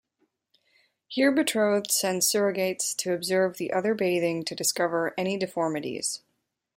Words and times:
Here 1.07 1.31
betrothed 1.31 1.91
send 1.91 2.23
surrogates 2.23 2.95
to 2.97 3.13
observe 3.13 3.57
the 3.57 3.71
other 3.71 3.93
bathing 3.93 4.43
to 4.45 4.55
discover 4.55 5.13
any 5.15 5.37
deformities. 5.37 6.23